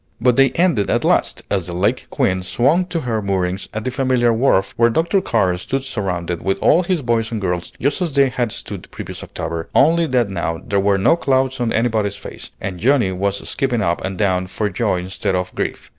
But 0.19 0.35
they 0.35 0.49
ended 0.53 0.89
at 0.89 1.03
last, 1.03 1.43
as 1.51 1.67
the 1.67 1.73
"Lake 1.73 2.07
Queen" 2.09 2.41
swung 2.41 2.85
to 2.85 3.01
her 3.01 3.21
moorings 3.21 3.69
at 3.71 3.83
the 3.85 3.91
familiar 3.91 4.33
wharf, 4.33 4.73
where 4.75 4.89
Dr. 4.89 5.21
Carr 5.21 5.55
stood 5.57 5.83
surrounded 5.83 6.41
with 6.41 6.57
all 6.57 6.81
his 6.81 7.03
boys 7.03 7.31
and 7.31 7.39
girls 7.39 7.71
just 7.79 8.01
as 8.01 8.11
they 8.13 8.29
had 8.29 8.51
stood 8.51 8.81
the 8.81 8.89
previous 8.89 9.21
October, 9.23 9.69
only 9.75 10.07
that 10.07 10.31
now 10.31 10.59
there 10.65 10.79
were 10.79 10.97
no 10.97 11.15
clouds 11.15 11.59
on 11.59 11.71
anybody's 11.71 12.15
face, 12.15 12.49
and 12.59 12.79
Johnnie 12.79 13.11
was 13.11 13.47
skipping 13.47 13.83
up 13.83 14.03
and 14.03 14.17
down 14.17 14.47
for 14.47 14.71
joy 14.71 14.97
instead 15.01 15.35
of 15.35 15.53
grief. 15.53 15.87